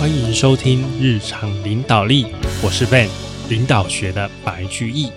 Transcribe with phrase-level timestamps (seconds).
[0.00, 2.24] 欢迎收听日常领导力，
[2.64, 3.10] 我是 Ben，
[3.50, 5.10] 领导学的白居易。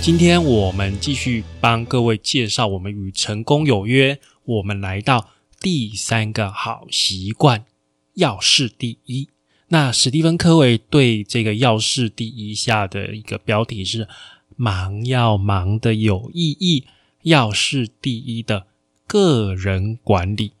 [0.00, 5.28] 今天我们继续帮各位介绍我们与成功有约，我们来到
[5.60, 7.64] 第三个好习惯，
[8.14, 9.28] 要事第一。
[9.68, 14.08] 那史蒂芬科维对这个要事第一下的一个标题是
[14.56, 16.86] “忙要忙的有意义，
[17.22, 18.66] 要事第一的
[19.06, 20.54] 个人管理”。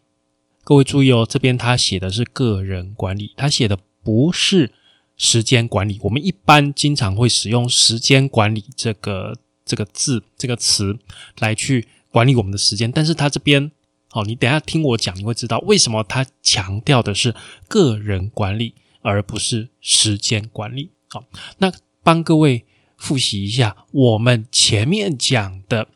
[0.64, 4.72] 各位注意哦，这边他写的是个人管理，他写的不是
[5.16, 5.98] 时间管理。
[6.02, 10.96] 我们一般经常会使用时间管理这个这个字这个词
[11.40, 13.72] 来去管理我们的时间，但是他这边
[14.12, 17.34] 哦，你等下听我讲，你会知道为什么他强调的是
[17.66, 20.90] 个人管理，而不是时间管理。
[21.08, 21.24] 好，
[21.58, 21.72] 那
[22.04, 22.64] 帮各位
[22.96, 25.88] 复习一下，我们前面讲的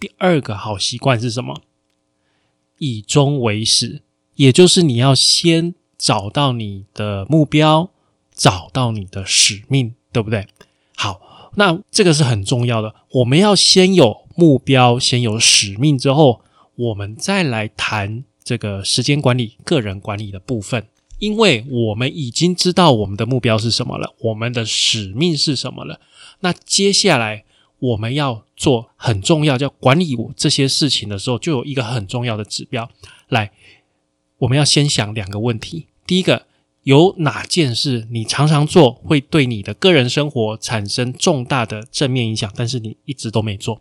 [0.00, 1.62] 第二个好习惯是什么？
[2.78, 4.02] 以终为始。
[4.38, 7.90] 也就是你要先找到你的目标，
[8.32, 10.46] 找到你的使命，对不对？
[10.94, 12.94] 好，那这个是很重要的。
[13.14, 16.42] 我们要先有目标，先有使命之后，
[16.76, 20.86] 我们再来谈这个时间管理、个人管理的部分。
[21.18, 26.00] 因为我们已经知道我们的目标是什么了，我们的使命是什么了。
[26.38, 27.42] 那接下来
[27.80, 32.88] 我们要做很重要，叫管理我这些事情的时候，就有一个很重要的指标
[33.30, 33.50] 来。
[34.38, 36.46] 我们要先想两个问题：第一个，
[36.84, 43.80] 有哪件事你常常做会对你的个人生活产生重大的正面影响，但是你一直都没做；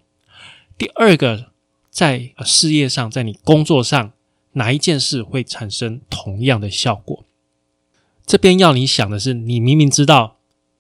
[0.78, 1.52] 第二个，
[1.89, 4.11] 在事业上，在你工作上，
[4.53, 7.23] 哪一件事会产生同样的效果？
[8.25, 10.38] 这边要你想的是，你明明知道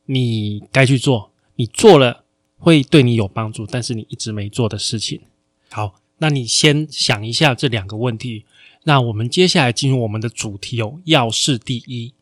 [0.07, 2.23] 你该去做，你做了
[2.57, 5.21] 会对你有帮助，但是你一直没做的事情。
[5.69, 8.45] 好，那你先想一下这两个问题。
[8.87, 12.13] 那我们接下来进入我们的主题哦，要事第一，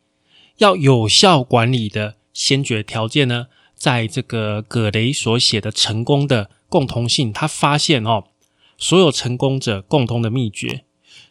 [0.57, 8.23] 要有效管理的先决条件呢，在这个葛雷所写的成功的共同性，他发现哦，
[8.79, 10.85] 所有成功者共同的秘诀，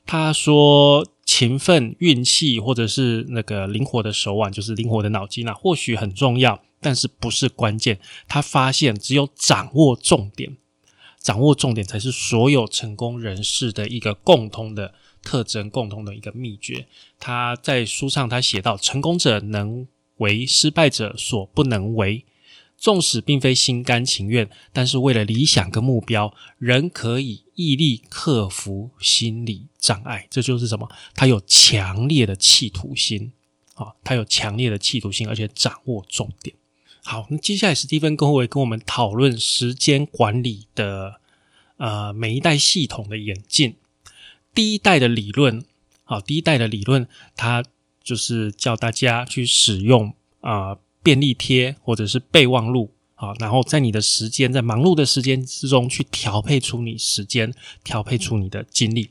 [0.06, 7.98] 他说勤奋、运气或者是那个灵活的手腕，就是灵活的脑筋啊，或许很重要，但是不是关键。
[8.28, 10.56] 他发现只有掌握重点，
[11.24, 14.94] 掌握重点才是所有成功人士的一个共同的。
[15.26, 16.86] 特征共同的一个秘诀，
[17.18, 22.26] 他在书上他写到：成功者能为失败者所不能为，
[22.76, 30.26] 纵使并非心甘情愿，但是为了理想跟目标，仍可以毅力克服心理障碍。
[30.30, 30.86] 这就是什么？
[31.14, 33.32] 他有强烈的企图心
[33.76, 33.94] 啊！
[34.04, 36.54] 他有强烈的企图心，而且掌握重点。
[37.06, 41.20] 好，那接下来史蒂芬跟会跟我们讨论时间管理的
[41.76, 43.76] 呃每一代系统的演进。
[44.54, 45.62] 第一代的理论，
[46.04, 47.06] 好，第一代的理论，
[47.36, 47.62] 它
[48.02, 59.10] 就是叫大家去使用啊便利贴或者是备忘录，好，然后在你的时间在忙碌的时间之中去调配出你时间，调配出你的精力。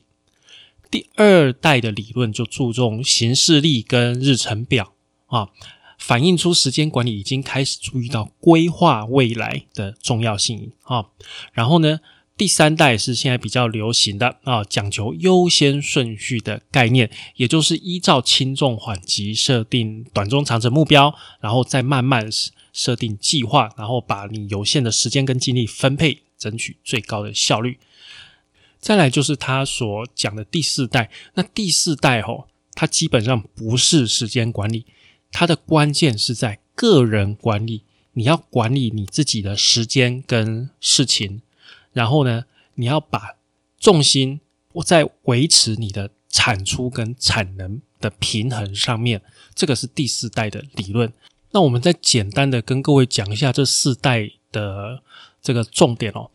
[0.90, 4.94] 第二代的理论就注重行事历跟日程表
[5.26, 5.50] 啊，
[5.98, 11.06] 反映出时间管理已经开始注意到规划未来的重要性啊，
[11.52, 12.00] 然后呢？
[12.36, 22.28] 第三代是现在比较流行的啊，讲求优先顺序的概念，也就是依照轻重缓急设定短中长程目标，然后再慢慢
[22.72, 27.78] 设定计划，然后把你有限的时间跟精力分配，争取最高的效率。
[28.80, 34.84] 再来就是他所讲的第四代，那第四代吼，它基本上不是时间管理，
[35.34, 41.42] 它的关键是在个人管理，你要管理你自己的时间跟事情。
[41.92, 42.44] 然后呢，
[42.76, 43.34] 你要把
[43.80, 44.40] 重心
[44.74, 49.20] 我在维持你的产出跟产能的平衡上面，
[49.56, 51.12] 这个是第四代的理论。
[51.50, 55.02] 那我们再简单的跟各位讲一下这四代的
[55.42, 56.30] 这个重点哦。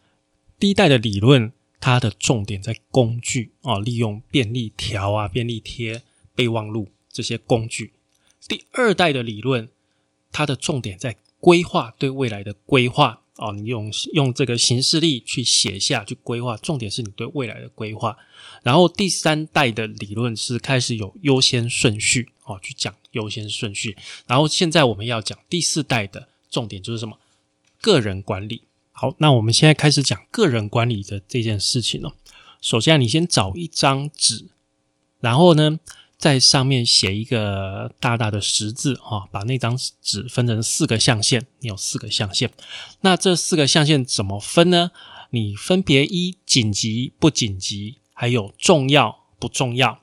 [0.59, 6.01] 第一代的理论，它的重点在工具啊，利用便利条啊、便利贴、
[6.35, 7.93] 备忘录这些工具。
[8.49, 9.69] 第二代的理论，
[10.33, 13.21] 它的重点在规划，对未来的规划。
[13.37, 18.17] 哦，你用用这个形式力去写下去规划，重点是你对未来的规划。
[18.63, 23.95] 然后第三代的理论是开始有优先顺序，哦，去讲优先顺序。
[24.27, 27.17] 然后现在我们要讲第四代的重点就是什么？
[27.79, 28.63] 个人管理。
[28.91, 32.13] 好，那我们现在开始讲个人管理的这件事情了。
[32.59, 34.47] 首先，你先找一张纸，
[35.21, 35.79] 然后呢？
[36.19, 42.51] 在上面写一个大大的十字哈，把那张纸分成四个象限，你有四个象限。
[43.01, 44.91] 那这四个象限怎么分呢？
[45.29, 50.01] 你分别一紧急不紧急，还有重要不重要，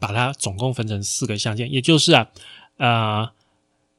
[0.00, 2.28] 把它总共分成四个象限，也就是啊，
[2.78, 3.30] 呃，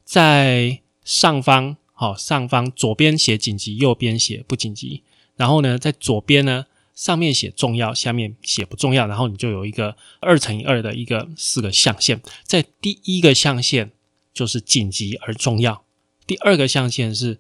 [0.03, 5.03] 在上方，好，上方左边写紧急，右边写不紧急。
[5.37, 6.65] 然后呢，在左边呢，
[6.97, 9.05] 上面写重要，下面写不重要。
[9.05, 12.19] 然后你就有一个二乘以二的一个四个象限。
[12.43, 13.91] 在第一个象限
[14.33, 15.85] 就是紧急而重要，
[16.25, 17.39] 第二个象限是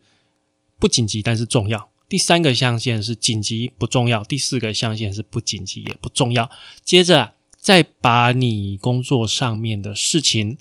[0.77, 6.49] 不紧急但是重要，第三个象限是紧急不重要，第四个象限是不紧急也不重要。
[6.83, 7.33] 接着。
[7.59, 10.57] 再把你工作上面的事情，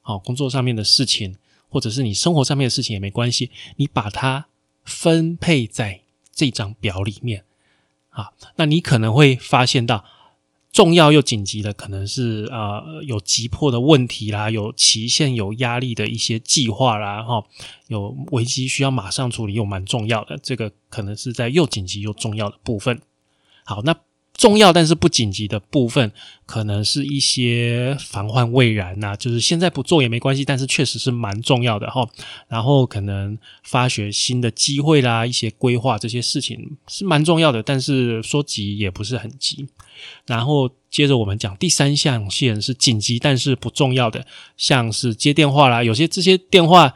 [0.00, 1.36] 好，工作上面的事情，
[1.68, 4.46] 或者是你生活上面的事情也没关系，你把它
[4.82, 6.00] 分配在
[6.34, 7.44] 这张表里面，
[8.10, 10.04] 啊，那你可能会发现到
[10.70, 17.44] 重要又紧急的，可能是呃有急迫的问题啦，有期限、有压力的一些计划啦，哈，
[17.88, 23.00] 有危机需要马上处理又蛮重要的，这个可能是在又紧急又重要的部分。
[23.64, 23.96] 好，那。
[24.40, 26.10] 重要但是不紧急的部分，
[26.46, 32.08] 可能是一些防患未然呐，就是现在不做也没关系，但是确实是蛮重要的哈。
[32.48, 39.68] 然后可能发掘新的机会啦，一些规划这些事情是蛮重要的，但是说急也不是很急。
[40.26, 44.24] 然后接着我们讲第三象限是紧急但是不重要的，
[44.56, 46.94] 像是接电话啦，有些这些电话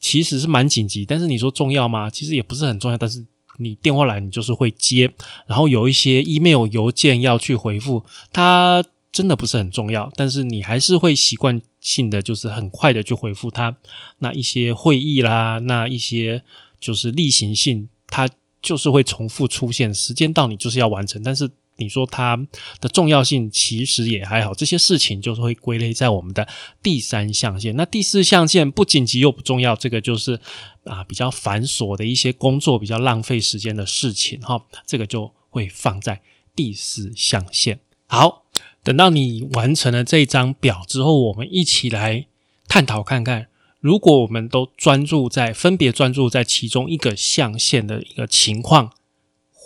[0.00, 2.10] 其实是蛮紧急，但是你说重要吗？
[2.10, 3.24] 其实也不是很重要，但是。
[3.58, 5.12] 你电话来，你就是会接，
[5.46, 8.02] 然后有一些 email 邮件要去回复，
[8.32, 8.82] 它
[9.12, 13.76] 真的不是很重要，但是你还是会习惯性的就是很快的去回复它。
[14.20, 16.42] 那一些会议啦，那一些
[16.80, 18.28] 就是例行性，它
[18.62, 21.50] 就是会重复出现，时间到你就是要完成，但是。
[21.78, 22.36] 你说它
[22.80, 26.46] 的重要性其实也还好，这些事情就是会归类在我们的
[26.82, 27.74] 第三象限。
[27.76, 30.40] 那第四象限不紧急又不重要，这个就是
[30.84, 36.20] 啊比较繁琐的一些工作，比较浪费时间的事情哈，这个就会放在
[36.56, 37.78] 第四象限。
[38.06, 38.44] 好，
[38.82, 42.26] 等到你完成了这张表之后，我们一起来
[42.66, 43.46] 探讨看看，
[43.78, 48.92] 如果我们都专注在分别专注在其中一个象限的一个情况。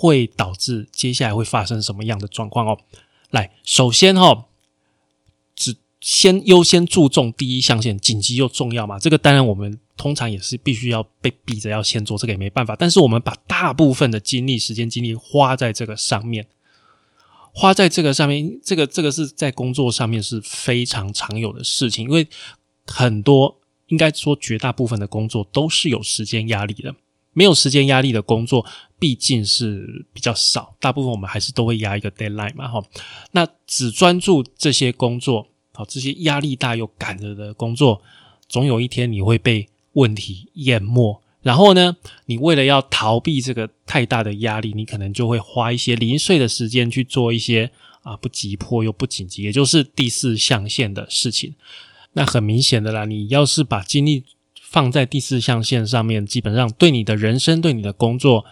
[0.03, 2.77] 会导致接下来会发生什么样的状况哦？
[3.31, 4.47] 来，首先哈，
[5.55, 8.99] 只先优先注重第一象限，紧急又重要嘛？
[8.99, 12.75] 这个当然我们通常也是必须要被逼着要先做，这个也没办法。
[12.75, 16.49] 但是我们把大部分的精力、时间、精力花在这个上面，
[17.55, 22.27] 花在这个上面，这个这个是在工作上面是非常常有的事情，因为
[22.89, 26.93] 很多应该说绝大部分的工作都是有时间压力的。
[27.35, 28.67] 没有时间压力的工作
[29.03, 32.81] 毕竟是比较少，大部分我们还是都会压一个 deadline 嘛，哈。
[33.33, 38.01] 那只专注这些工作，好，这些压力大又赶着的工作，
[38.49, 41.21] 总有一天你会被问题淹没。
[41.43, 41.97] 然后呢，
[42.27, 47.69] 你为了要逃避这个太大的压力，你可能就会花一些零碎的时间去做一些
[48.03, 51.57] 啊不急迫又不紧急，也就是第四象限的事情。
[52.13, 54.23] 那很明显的啦，你要是把精力
[54.61, 58.45] 放在第四象限上面，基本上对你的人生、对你的工作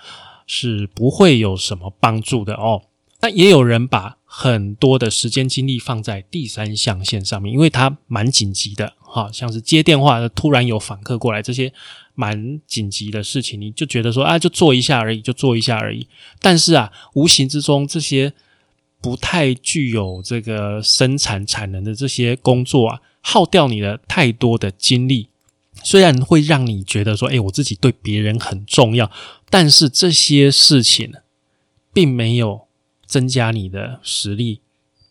[0.52, 2.82] 是不会有什么帮助的哦。
[3.20, 11.72] 那也有人把很多的时间精力放在第三象限上面，因为它蛮紧急的，哈，像是接电话，突然有访客过来，这些
[12.16, 16.08] 蛮紧急的事情，你就觉得说啊，就做一下而已，就做一下而已。
[16.40, 18.32] 但是啊，无形之中，这些
[19.00, 25.28] 不太具有这个生产产能的这些工作啊，耗掉你的太多的精力。
[25.82, 29.10] 虽然会让你觉得说，哎，我自己对别人很重要，
[29.48, 31.12] 但是这些事情
[31.92, 32.66] 并没有
[33.06, 34.60] 增加你的实力，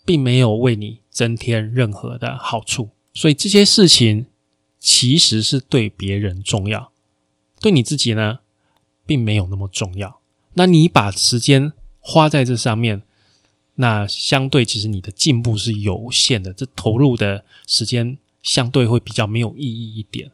[0.06, 2.90] 并没有为你增添任何的好处。
[3.14, 4.28] 所以这些事情
[4.80, 6.92] 其实是对别人重要，
[7.60, 8.40] 对你自己呢，
[9.06, 10.22] 并没有那么重要。
[10.54, 13.02] 那你把时间花在这上面，
[13.76, 20.32] 那相对其实你的进步是有限的，这投入的时间相对会比较没有意义一点。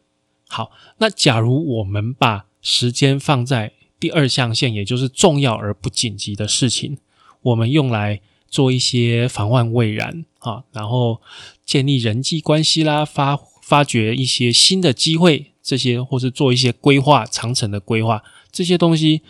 [0.48, 6.98] 好，那假如我们把时间放在第二象限，也就是重要而不紧急的事情，
[7.42, 11.20] 我们用来做一些防患未然啊，然后
[11.64, 18.22] 建立人际关系啦，发发掘一些新的机会，这些或是做一些规划长程的规划，
[18.52, 19.22] 这些东西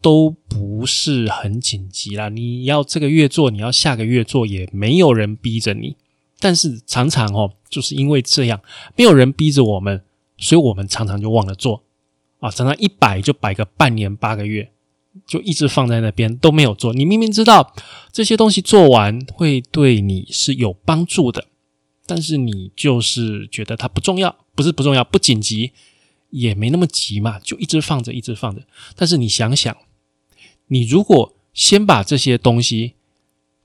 [0.00, 2.30] 都不是很紧急啦。
[2.30, 5.96] 你要这个月做，你要下个月做，也没有人逼着你。
[6.40, 8.60] 但是常常哦，就是因为这样，
[8.96, 10.02] 没有人逼着我们。
[10.36, 11.84] 所以我们常常就忘了做
[12.40, 14.70] 啊，常常一摆就摆个半年八个月，
[15.26, 16.92] 就一直放在那边都没有做。
[16.92, 17.74] 你明明知道
[18.12, 21.46] 这些东西做完会对你是有帮助的，
[22.04, 25.72] 但是你就是觉得它不重要，不是不重要，不紧急，
[26.30, 28.62] 也没那么急嘛，就一直放着，一直放着。
[28.96, 29.76] 但是你想想，
[30.66, 32.94] 你如果先把这些东西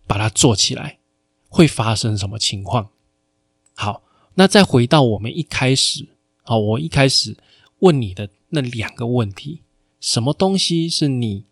[0.05, 0.99] 把它做起来，
[1.47, 2.89] 会发生什么情况？
[3.73, 4.03] 好，
[4.35, 6.08] 那再回到我们一开始，
[6.49, 7.37] 好，我一开始
[7.81, 9.61] 问你的那两个问题：
[9.99, 11.43] 什么东西是你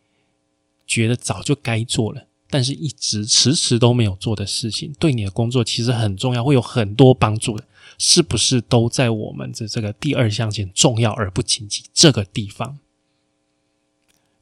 [0.87, 7.65] 觉得早就该做了，但是一直迟迟都没有做的事情，对你的工作其实很重要，会有很多帮助的，
[7.99, 12.79] 是不是都在我们的这个第二象限重要而不紧急这个地方？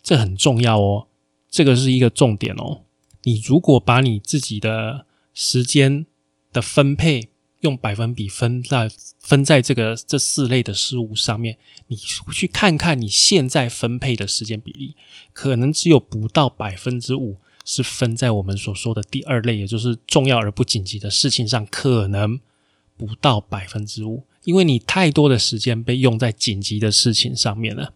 [0.01, 1.07] 这很重要哦，
[1.49, 2.83] 这个是一个重点哦。
[3.23, 6.05] 你如果把你自己的时间
[6.53, 7.27] 的分配
[7.61, 11.57] 用百分比分在分在这个这四类的事物上面，
[11.87, 14.95] 你去看看你现在分配的时间比例，
[15.33, 22.39] 可能只有不到百分之五是分在我们所说的第二类，也就是重要而不紧急的事情上，可能
[22.95, 27.93] 不到百分之五，因为你太多的时间被用在紧急的事情上面了。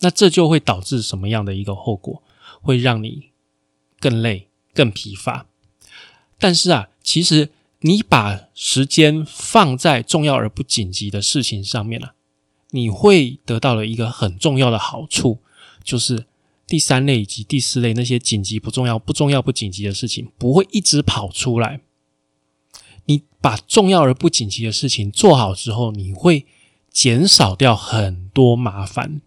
[0.00, 2.22] 那这就会导致什么样的一个后果？
[2.60, 3.30] 会让你
[4.00, 5.46] 更累、更疲乏。
[6.38, 7.50] 但是啊，其实
[7.86, 12.14] 你把时间放在重要而不紧急的事情上面了，
[12.70, 15.40] 你会得到了一个很重要的好处，
[15.82, 16.24] 就是
[16.66, 21.82] 第三类以及第四类那些紧急不重要、不重要不紧急的事情不会一直跑出来。
[23.04, 26.46] 你把重要而不紧急的事情做好之后，你会
[26.90, 29.20] 减少掉很多麻烦。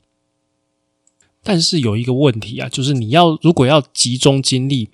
[1.44, 4.90] 但是有一个问题啊，就是你要如果要集中精力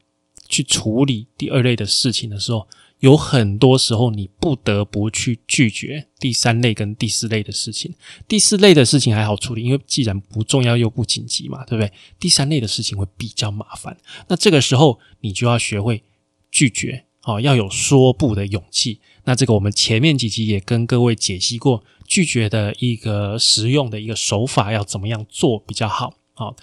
[0.50, 2.68] 去处理第二类的事情的时候，
[3.04, 7.94] 有很多时候你不得不去拒绝第三类跟第四类的事情。
[8.30, 11.92] 第四类的事情还好处理，因为既然不重要又不紧急嘛，对不对？
[12.18, 13.98] 第三类的事情会比较麻烦。
[14.30, 16.02] 那这个时候你就要学会
[16.50, 19.02] 拒绝，哦，要有说不的勇气。
[19.26, 26.14] 那这个我们前面几集也跟各位解析过，拒绝的一个实用的一个手法要怎么样做比较好。
[26.36, 26.56] 好，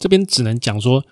[0.00, 1.04] 这边只能讲说，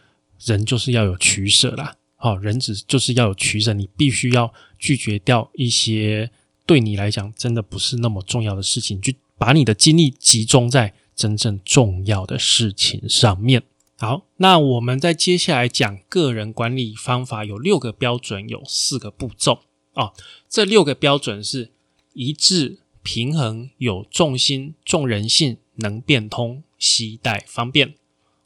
[0.45, 1.99] 人就是要有取舍啦。
[2.23, 6.31] 好，人只就是要有取舍，你必须要拒绝掉一些
[6.65, 13.65] 对你来讲真的不是那么重要的事情，去把你的精力集中在真正重要的事情上面。
[13.99, 19.63] 好，那我们在接下来讲个人管理方法，有六个标准，有四个步骤
[19.95, 20.13] 啊。
[20.49, 21.73] 这六个标准是
[22.13, 26.63] 一致、平衡、有重心、重人性、能变通。
[26.79, 27.95] 携带方便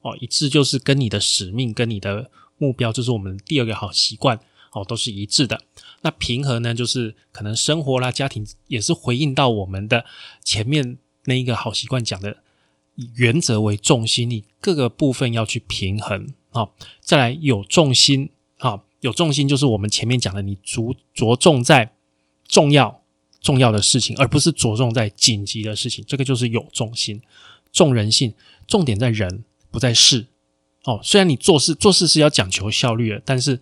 [0.02, 4.38] 哦，一致就是跟你的使命、跟你的目标，就是我们第二个好习惯
[4.72, 5.60] 哦，都是一致的。
[6.02, 10.04] 那平衡呢，就是可能生活啦、家庭也是回应到我们的
[10.44, 12.38] 前面那一个好习惯讲的，
[12.94, 16.68] 以原则为重心，你各个部分要去平衡啊。
[17.00, 21.92] 再来有重心啊，有重心就是我们前面讲的，你着着重在
[22.46, 23.02] 重要
[23.40, 27.20] 重要的事情，而不是着重在紧急的事情，这个就是有重心。
[27.72, 28.32] 重人性，
[28.66, 30.26] 重点在人，不在事。
[30.86, 33.60] 哦，虽然你做事做事是要讲求效率的，但是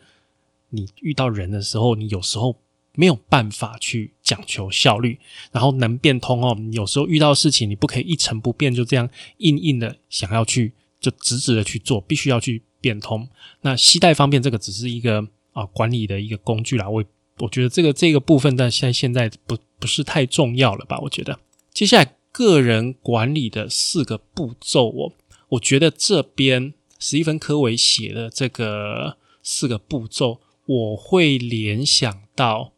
[0.71, 2.57] 你遇到人的时候，你有时候
[2.95, 5.19] 没有办法去讲求效率，
[5.51, 6.57] 然后能变通哦。
[6.73, 13.29] 有时候遇到事情，你不可以一成不变，就这样硬硬的想要去就直直的去做，必须要去变通。
[13.63, 16.89] 那携带方便这个只是一个啊管理的一个工具啦。
[16.89, 17.05] 我
[17.39, 20.99] 我觉得这个这个部分在现在现在不不是太重要了吧？
[21.01, 21.39] 我觉得
[21.73, 22.15] 接下来。
[22.37, 25.13] 个人管理的四个步骤，我
[25.51, 32.73] 我觉得这边史蒂芬科维写的这个四个步骤，我会联想到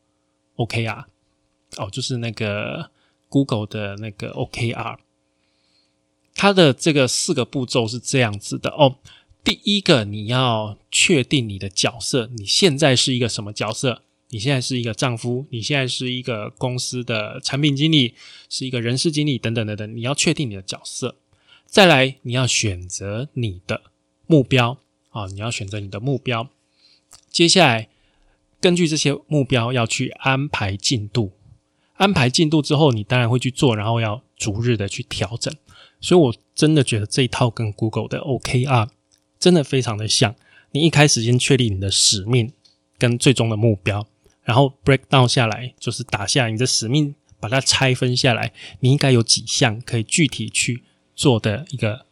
[0.57, 1.05] OKR
[1.77, 2.91] 哦，就是那个
[3.29, 4.99] Google 的那个 OKR，
[6.35, 8.97] 它的这个四个步骤是这样子的哦。
[9.45, 14.03] 第一个，你要确定你的角色，你现在是一个什么角色？
[14.31, 18.15] 你现在是一个丈夫，你现在是一个公司的产品经理，
[18.49, 19.97] 是一个人事经理等等等等。
[19.97, 21.15] 你要确定你的角色，
[21.65, 23.83] 再来你要选择你的
[24.27, 24.79] 目标
[25.11, 26.49] 啊，你要选择你的目标。
[27.31, 27.89] 接下来
[28.61, 31.33] 根据这些目标要去安排进度，
[31.95, 35.55] 安排进度之后，你当然会去做，然后要逐日的去调整。
[36.01, 38.89] 所以我真的觉得这一套跟 Google 的 OKR
[39.39, 40.35] 真的非常的像。
[40.73, 42.53] 你一开始先确立你的使命
[42.99, 44.07] 跟最终的目标。
[44.43, 50.85] 然后 break down 下来，就是打下你的使命，把它拆分下来，你应该有几项可以具体去
[51.17, 52.06] 做的一个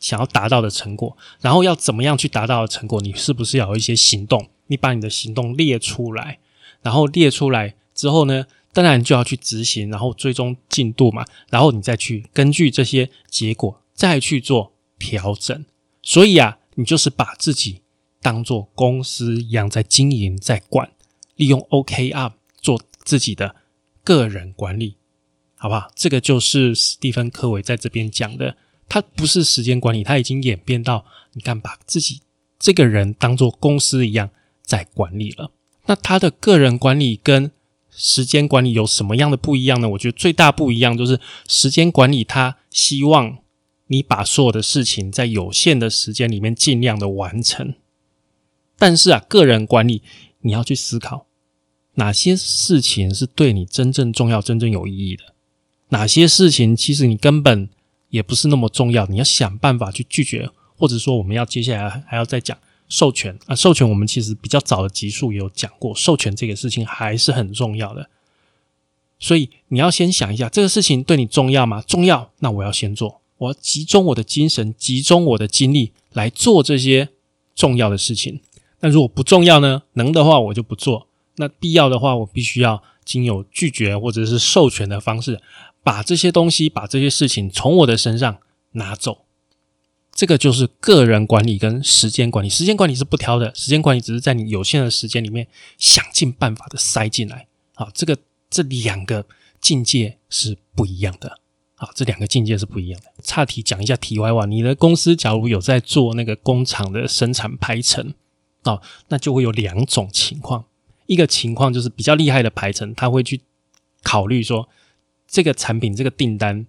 [0.00, 1.16] 想要达到的成果。
[1.40, 3.00] 然后要怎么样去达到的成果？
[3.00, 4.48] 你是不是要有一些行动？
[4.66, 6.40] 你把你的行动列出来，
[6.82, 11.24] 然后列出来之后呢，当然就要去执行，然后追踪进度嘛。
[11.50, 15.64] 然后你再去根据这些结果再去做调整。
[16.02, 17.82] 所以啊，你就是把自己
[18.22, 20.90] 当做公司一样在经营，在管。
[21.36, 23.56] 利用 OKR 做自己的
[24.04, 24.96] 个人管理，
[25.56, 25.90] 好不好？
[25.94, 28.56] 这个就是史蒂芬·科维在这边讲的。
[28.90, 32.20] 他不是时间管理，他已经演变到你看，把自己
[32.58, 34.28] 这个人当做公司一样
[34.62, 35.52] 在管理了。
[35.86, 37.52] 那他的个人管理跟
[37.90, 39.88] 时间管理有什么样的不一样呢？
[39.90, 43.38] 我觉得最大不一样就是时间管理，他希望
[43.86, 47.74] 你把所有的事情在有限的时间里面尽量的完成。
[48.76, 50.02] 但是啊，个人管理
[50.40, 51.26] 你要去思考
[51.94, 55.34] 哪些事情是对你真正重要、真正有意义的，
[55.90, 57.68] 哪些事情其实你根本
[58.10, 62.56] 也不是那么重要，你要想办法去拒绝，或者说我们要接下来还要再讲。
[62.88, 68.10] 授权啊，授权我们其实比较早的集数也有讲过，授权这个事情还是很重要的。
[69.20, 71.80] 所以你要先想一下，这个事情对你重要吗？
[71.86, 77.10] 重要，那我要先做，我要集中我的精神，集中我的精力来做这些
[77.54, 78.40] 重要的事情。
[78.80, 79.82] 那如果不重要呢？
[79.92, 81.06] 能的话我就不做。
[81.36, 85.40] 那必要的话，我必须要经由拒绝或者是授权的方式，
[85.82, 88.38] 把这些东西、把这些事情从我的身上
[88.72, 89.24] 拿走。
[90.12, 95.46] 这个就是个人管理跟时间管理，时间管理是不挑的，时间管理只是在你有限的时间里面
[95.78, 97.46] 想尽办法的塞进来。
[97.74, 98.18] 好，这个
[98.50, 99.24] 这两个
[99.60, 101.38] 境界是不一样的。
[101.76, 103.10] 好，这两个境界是不一样的。
[103.22, 108.12] 岔题讲一下题外话，你的公司假如有在做那个工厂的生产排程，
[108.64, 110.66] 哦，那就会有两种情况。
[111.06, 113.40] 一个情况就是比较厉害的排程，他会去
[114.02, 114.68] 考虑说
[115.30, 116.66] 这个产品这个订单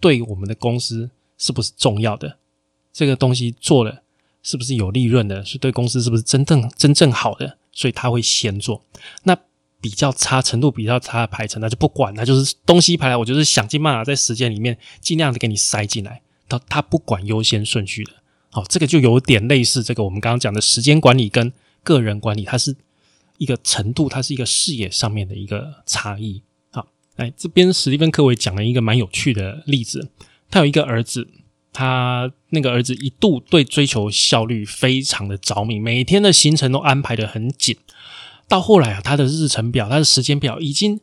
[0.00, 2.38] 对我们的公司是不是重要的。
[2.92, 4.02] 这个东西做了
[4.42, 5.44] 是不是有利润的？
[5.44, 7.58] 是对公司是不是真正真正好的？
[7.72, 8.82] 所以他会先做。
[9.22, 9.36] 那
[9.80, 16.22] 比较差程度比较差的排程，那就不管，他就是东西排来，我就是想尽办法在时间里面尽量的给你塞进来。
[16.48, 18.12] 他他不管优先顺序的。
[18.50, 21.52] 好，这个就有点类似这个我们刚刚讲的时间管理跟
[21.82, 22.74] 个人管理，它是
[23.36, 26.42] 一个程度，它是一个视野上面的一个差异。
[27.16, 30.10] 哎，这边史蒂芬科维讲了一个蛮有趣的例子，
[30.50, 31.28] 他有一个儿子。
[31.78, 37.76] 他那个儿子一度对追求效率非常的着迷，每天的行程都安排的很紧。
[38.48, 40.98] 到后来啊，他的日程表、他的时间表已经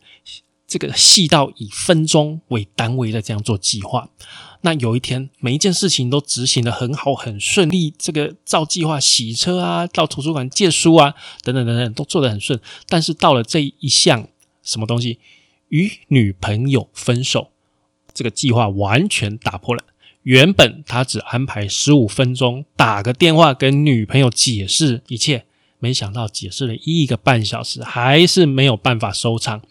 [0.65, 4.09] 这个细到以分钟为单位的这样做计划。
[4.61, 12.59] 那有一天，每一件事情都执行的很好、很顺利，这个照计划洗车啊，到图书馆借书啊，等等等等，都做得很顺。
[12.89, 14.27] 但是到了这一项
[14.63, 15.19] 什么东西，
[15.73, 17.49] 与女朋友分手，
[18.13, 19.83] 这个计划完全打破了。
[20.21, 25.45] 原本他只安排十五分钟打个电话跟女朋友解释一切，
[25.79, 29.63] 没想到解释了一个半小时，还是没有办法收场，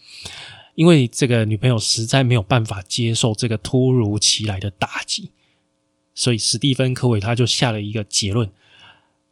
[0.74, 5.30] 因为这个女朋友实在没有办法接受这个突如其来的打击，
[6.16, 8.50] 所以史蒂芬科维他就下了一个结论，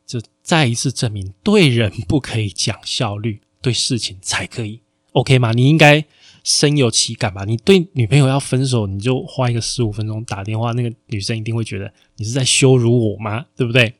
[0.07, 5.51] 就再一次证明对人不可以讲效率，对事情才可以，OK 吗？
[5.51, 6.05] 你应该。
[6.45, 7.45] 深有其感吧？
[7.45, 13.47] 你对女朋友要分手，你就花一个十五分钟打电话，那个女生一定会觉得你是在羞辱我吗？
[13.57, 13.95] 对不对？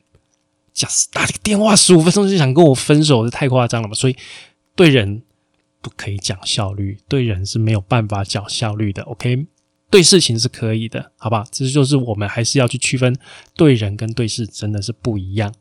[0.73, 3.93] 假是打这个电话十五分钟就想跟我分手，这太夸张了嘛！
[3.93, 4.15] 所以
[4.75, 5.21] 对人
[5.81, 9.03] 不可以讲效率，对人是没有办法讲效率的。
[9.03, 9.45] OK，
[9.89, 11.45] 对事情是可以的，好吧？
[11.51, 13.15] 这就是我们还是要去区分
[13.55, 15.53] 对人跟对事真的是不一样。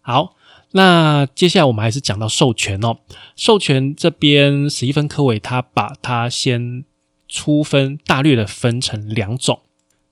[0.00, 0.36] 好。
[0.72, 2.98] 那接下来我们还是讲到授权哦。
[3.36, 6.84] 授权这边，史蒂芬科维他把它先
[7.28, 9.60] 粗分大略的分成两种。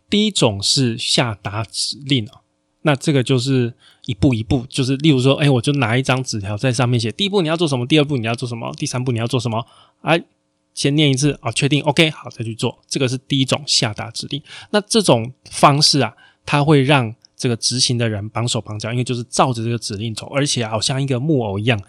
[0.09, 2.41] 第一种是下达指令哦，
[2.83, 3.73] 那这个就是
[4.07, 9.65] 一步一步，就是例如说，哎，我就拿一张纸条在上面写，第一步你要做什么，第二步你要做什么，第三步你要做什么，
[10.03, 10.21] 哎，
[10.75, 12.81] 先念一次啊，确定 OK，好再去做。
[12.89, 14.43] 这个是第一种下达指令。
[14.71, 16.13] 那这种方式啊，
[16.45, 21.81] 它会让这个执行的人绑手绑脚，因为就是照着这个指令走，而且好像一个木偶一样，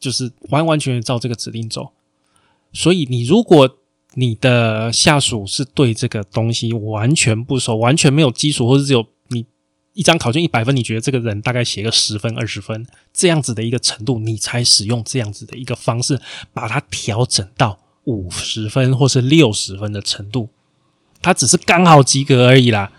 [0.00, 1.90] 就是完完全全照这个指令走。
[2.72, 3.76] 所以，你如果
[4.14, 9.44] 你的下属是对这个东西完全不熟，完全没有基础，或者只有你
[9.92, 16.18] 一张考卷一百分，你觉得这个人大概写个十分、二十分这样子的一个程度，你才使用这样子的一个方式，
[16.54, 20.48] 把它调整到五十分或是六十分的程度，
[21.20, 22.90] 他只是刚好及格而已啦。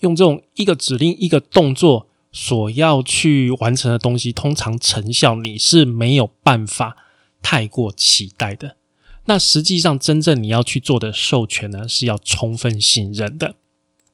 [0.00, 6.96] 用这种一个指令、一个动作所要去完成的东西，通常成效你是没有办法
[7.42, 8.76] 太过期待的。
[9.24, 13.56] 那实际上，真正你要去做的授权呢，是要充分信任的。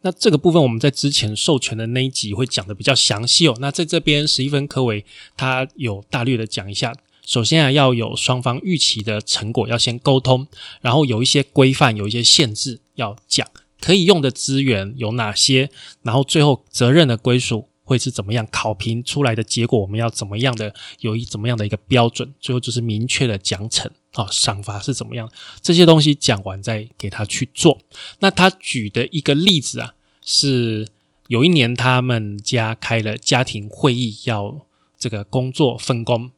[0.02, 3.56] 那这个部分我们在之前授权的那一集会讲的比较详细哦。
[3.60, 5.04] 那在这边，史蒂芬科维
[5.36, 6.94] 他有大略的讲一下。
[7.24, 10.46] 首先啊，要有双方预期的成果要先沟通，
[10.82, 13.48] 然后有一些规范、有一些限制要讲。
[13.84, 15.68] 可以用的资源有哪些？
[16.02, 18.48] 然后最后责任的归属会是怎么样？
[18.50, 20.72] 考评出来的结果我们要怎么样的？
[21.00, 22.32] 有一怎么样的一个标准？
[22.40, 25.30] 最后就是明确的奖惩啊，赏罚是怎么样？
[25.60, 27.78] 这些东西讲完再给他去做。
[28.20, 29.92] 那他举的一个例子啊，
[30.24, 30.88] 是
[31.28, 34.64] 有一年他们家开了家庭会议，要
[34.98, 36.30] 这个工作分工。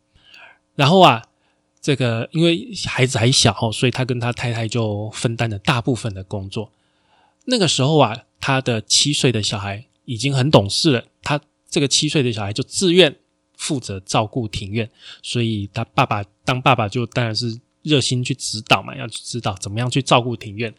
[0.75, 1.23] 然后啊，
[1.81, 6.73] 这个因为孩子还小，所以他跟他太太就分担了大部分的工作。
[7.47, 13.17] 那个时候啊，他的七岁的小孩已经很懂事了，他这个七岁的小孩就自愿
[13.57, 14.89] 负责照顾庭院，
[15.23, 20.75] 所以他爸爸当爸爸就当然是热心去指导嘛，要去指导怎么样去照顾庭院。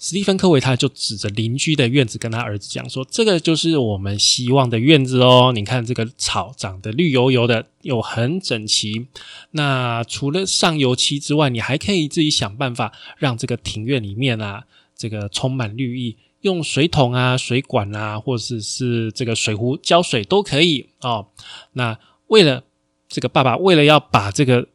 [0.00, 9.08] 史蒂芬·科维他就指着邻居的院子跟他儿子讲说：“这个就是我们希望的院子哦，你看这个草长得绿油油的，又很整齐。
[9.50, 14.66] 那除了上油漆之外，你还可以自己想办法让这个庭院里面啊，
[14.98, 21.28] 这个充满绿意，用水桶啊、水管啊，或者是这个水壶浇水都可以哦。
[21.72, 22.64] 那为了
[23.08, 24.68] 这个爸爸，为了要把这个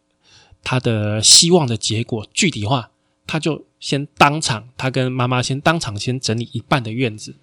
[0.64, 2.90] 他的希望的结果具体化。”
[3.26, 7.34] 他就先当场，他跟妈妈先当场先整理一半的院子，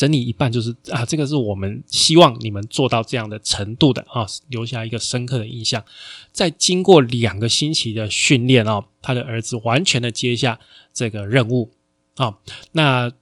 [0.00, 5.84] 整理一半就是啊，这个是我们希望你们做到这样的程度的啊，留下一个深刻的印象。
[6.32, 10.58] 在经过两个星期的训练哦，他的儿子完全的接下
[10.94, 11.70] 这个任务
[12.16, 12.38] 啊，
[12.72, 13.12] 那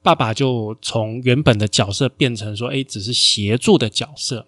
[0.00, 4.46] 爸爸就从原本的角色变成说，哎，只是协助的角色。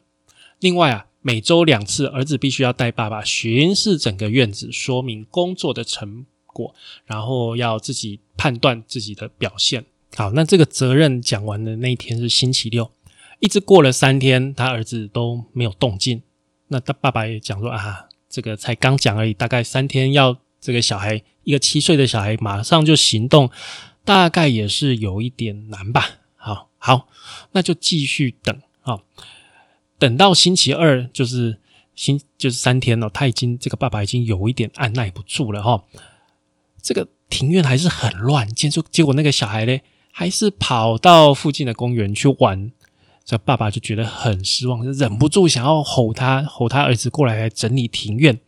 [0.61, 1.07] 另外啊。
[1.23, 9.85] 每周两次，儿子必须要带爸爸巡视整个院子，说明工作的成果，然后要自己判断自己的表现。
[10.17, 12.91] 好，那这个责任讲完的那一天是星期六，
[13.39, 16.23] 一直过了三天，他儿子都没有动静。
[16.69, 23.51] 那他爸爸也讲说啊，这个才刚讲而已，大概三天要这个小孩一个七岁的小孩马上就行动，
[24.05, 26.21] 大概也是有一点难吧。
[26.37, 27.09] 好好，
[27.53, 29.01] 那就继续等啊。
[29.99, 31.59] 等到星期二，就是
[31.95, 35.85] 星就是三天了，他已经这个爸爸已经有一点按耐不住了哈。
[36.83, 39.79] 这个庭院还是很乱，结果结果那个小孩呢，
[40.11, 42.73] 还是跑到附近的公园去玩。
[43.25, 48.39] 这爸爸就觉得很失望，就忍不住想要吼他，吼他儿子过来整理庭院。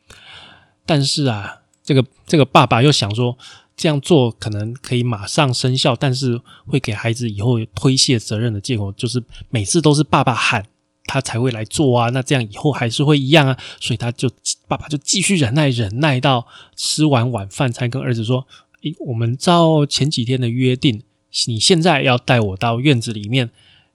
[0.84, 3.38] 但是啊，这个这个爸爸又想说，
[3.76, 10.64] 这样做可能可以马上生效，但是会给孩子以后推卸责任的结果，就是每次都是爸爸喊。
[11.04, 14.30] 他才会来做啊，那这样以后还是会一样啊，所以他就
[14.68, 16.46] 爸爸就继续忍耐，忍耐到
[16.76, 18.46] 吃完晚饭才跟儿子说
[18.82, 21.02] ：“诶，我们照前几天的约定，
[21.46, 23.50] 你现在要带我到院子里面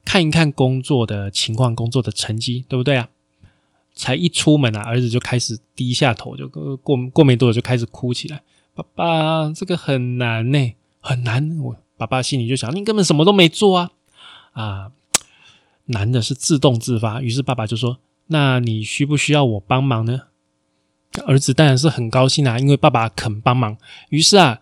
[0.05, 3.09] 看一看工作的情况，工作的成绩，对不对啊？”
[3.95, 8.43] 才一出门啊，儿子就开始低下头，就过过没多久就开始哭起来。
[8.75, 11.57] 爸爸，这个很难呢，很难。
[11.59, 13.91] 我爸爸心里就想：你根本什么都没做啊，
[14.53, 14.91] 啊。
[15.85, 17.97] 难的是自动自发，于是爸爸就说
[18.27, 20.23] ：“那你需不需要我帮忙呢？”
[21.25, 23.77] 儿子当然是很高兴啊，因为爸爸肯帮忙。
[24.09, 24.59] 于是啊，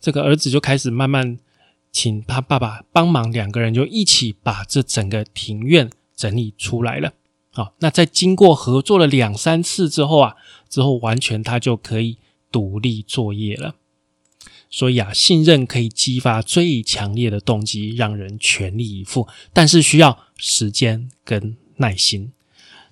[0.00, 1.38] 这个儿子就开始慢慢
[1.94, 7.14] 请他爸爸帮忙，两个人就一起把这整个庭院整理出来了。
[7.52, 10.34] 好，那在经过合作了两三次之后啊，
[10.68, 12.18] 之后完全他就可以
[12.50, 13.76] 独立作业了。
[14.68, 22.32] 所以啊，信任可以激发最强烈的动机，让人全力以赴，但是需要时间跟耐心。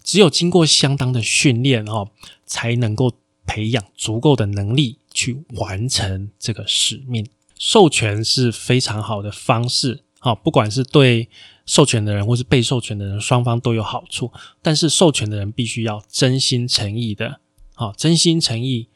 [0.05, 2.11] 只有经过相当的训练哦，
[2.47, 3.13] 才能够
[3.45, 7.27] 培养足够的能力去完成这个使命。
[7.63, 11.29] 授权是非常好的方式，好，不管是对
[11.65, 14.33] 授权的人或是被授权的人，双方都有好处。
[14.61, 17.39] 但是授权的人必须要真心诚意的，
[17.75, 18.89] 好，真心诚意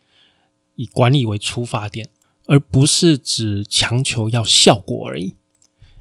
[0.75, 2.09] 以管理为出发点。
[2.49, 5.35] 而不是只强求要效果而已。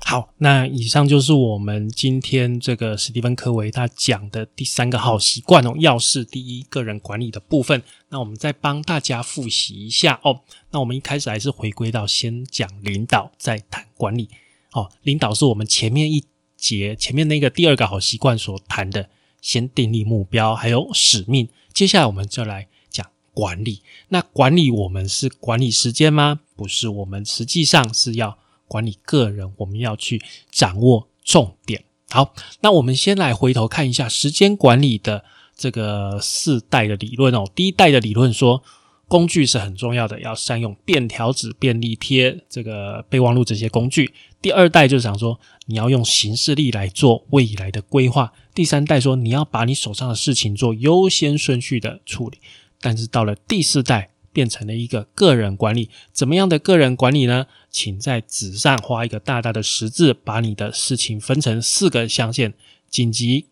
[0.03, 7.81] 好，那以上就是我们今天这个史蒂芬·科维他讲的第三个好习惯哦，要事第一，个人管理的部分。
[8.09, 10.41] 那我们再帮大家复习一下哦。
[10.75, 14.27] 那我们一开始还是回归到先讲领导，再谈管理。
[14.73, 16.21] 哦，领导是我们前面一
[16.57, 19.09] 节前面那个第二个好习惯所谈的，
[19.41, 21.47] 先订立目标，还有使命。
[21.73, 23.07] 接下来我们就来讲。
[23.33, 26.41] 管理，那管理我们是管理时间吗？
[26.57, 31.85] 不是，我们实际上是要管理个人，我们要去掌握重点。
[32.09, 35.23] 好，那我们先来回头看一下时间管理的
[35.55, 37.49] 这个四代的理论哦。
[37.55, 38.61] 第一代的理论说，
[39.07, 44.11] 工具是很重要的，要善用便条纸、便利贴、这个备忘录这些工具。
[44.41, 48.33] 第二代就是想说，你要用行事历来做未来的规划。
[48.53, 52.39] 第三代说，你要把你手上的事情做优先顺序的处理。
[52.81, 55.89] 但是到了第四代，变成了一个个人管理。
[56.11, 57.47] 怎么样的个人管理呢？
[57.69, 62.53] 请在纸上画一个大大的十字，把你的事情分成四个象限：
[62.89, 63.47] 紧急、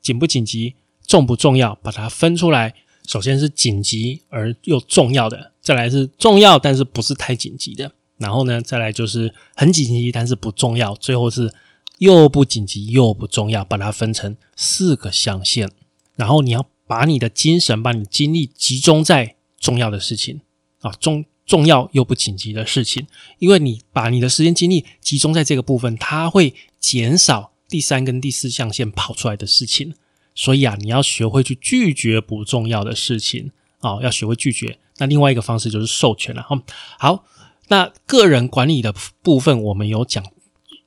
[0.00, 0.74] 紧不紧急、
[1.06, 2.74] 重不重要，把它分出来。
[3.08, 11.52] 首先是紧急而又重要的，再来是重要但是不是太紧急的，然后呢，再来就是很紧急但是不重要，最后是
[11.98, 15.70] 又不紧急又不重要，把它分成四个象限。
[16.16, 20.40] 然后你要把你的精神、把你精力集中在重要的事情
[20.80, 23.06] 啊，重重要又不紧急的事情，
[23.38, 29.94] 因为你把你的时间精力集中在这个部分，它会减少第三跟第四象限跑出来的事情。
[30.34, 34.78] 所以啊，你要学会去拒绝不重要的事情啊，要学会拒绝。
[34.98, 36.62] 那另外一个方式就是授权了哈。
[36.98, 37.24] 好，
[37.68, 40.24] 那个人管理的部分，我们有讲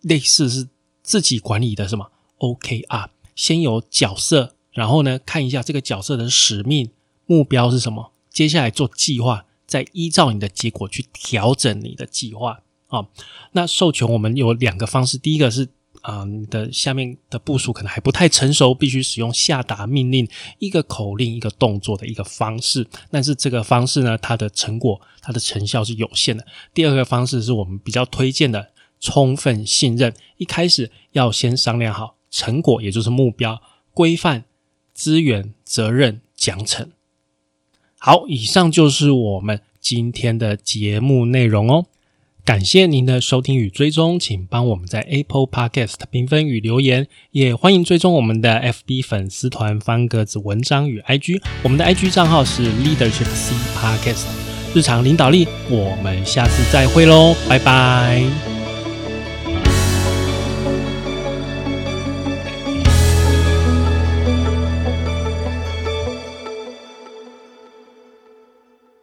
[0.02, 0.68] 类似是
[1.02, 4.54] 自己管理的什么 OKR，先有角色。
[4.72, 6.92] 然后呢，看一下这个角色的使命
[7.26, 13.08] 目标是什么，接下来做计划，再依照你的结果去调整你的计划啊。
[13.54, 15.68] 那授权我们有两个方式，第一个是
[16.02, 20.28] 啊，你的下面的部署可能还不太成熟，必须使用下达命令
[20.60, 26.46] 一个口令一个动作的一个方式，但是这个方式呢，它的成果它的成效是有限的。
[26.74, 33.62] 第二个方式是我们比较推荐的充分信任，一开始要先商量好成果，也就是目标
[33.94, 34.46] 规范。
[34.94, 36.88] 资源、责任、奖惩。
[38.00, 41.86] 好，以上就是我们今天的节目内容哦。
[42.48, 51.42] 感谢您的收听与追踪，请帮我们在 Apple Podcast 评分与留言，也欢迎追踪我们的 FB 粉丝团方格子文章与 IG。
[51.62, 54.28] 我们的 IG 账号是 Leadership C Podcast，
[54.74, 55.46] 日常领导力。
[55.70, 58.57] 我们下次再会喽，拜拜。